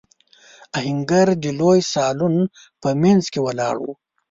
[0.77, 2.35] آهنګر د لوی سالون
[2.81, 3.87] په مينځ کې ولاړ و.